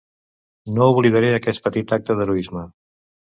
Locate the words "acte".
1.99-2.17